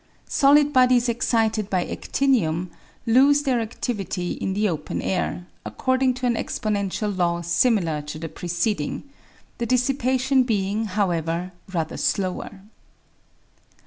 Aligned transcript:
Solid 0.27 0.73
bodies 0.73 1.07
excited 1.07 1.69
by 1.69 1.85
adtinium 1.85 2.69
lose 3.05 3.43
their 3.43 3.63
adtivity 3.63 4.35
in 4.39 4.55
the 4.55 4.67
open 4.67 4.99
air, 4.99 5.45
according 5.63 6.15
to 6.15 6.25
an 6.25 6.33
exponential 6.33 7.15
law 7.15 7.41
similar 7.41 8.01
to 8.01 8.17
the 8.17 8.27
precedmg, 8.27 9.03
the 9.59 9.67
dissipation 9.67 10.41
being, 10.41 10.85
however, 10.85 11.51
rather 11.71 11.97
slower. 11.97 12.61